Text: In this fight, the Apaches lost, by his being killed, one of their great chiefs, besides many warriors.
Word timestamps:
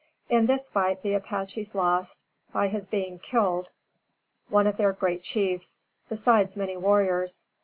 In 0.29 0.47
this 0.47 0.67
fight, 0.67 1.03
the 1.03 1.13
Apaches 1.13 1.75
lost, 1.75 2.23
by 2.51 2.69
his 2.69 2.87
being 2.87 3.19
killed, 3.19 3.69
one 4.49 4.65
of 4.65 4.77
their 4.77 4.93
great 4.93 5.21
chiefs, 5.21 5.85
besides 6.09 6.57
many 6.57 6.75
warriors. 6.75 7.45